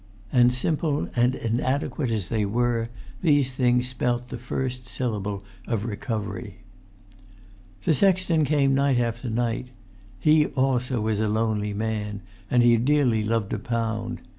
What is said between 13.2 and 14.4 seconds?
loved a pound.